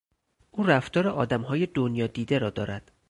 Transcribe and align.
او 0.51 0.63
رفتار 0.63 1.07
آدمهای 1.07 1.65
دنیادیده 1.65 2.37
را 2.39 2.49
دارد. 2.49 2.91